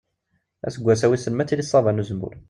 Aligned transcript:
Aseggas-a, 0.67 1.07
wissen 1.09 1.33
ma 1.35 1.41
ad 1.43 1.47
tili 1.49 1.65
ṣṣaba 1.67 1.91
n 1.91 2.01
uzemmur? 2.01 2.35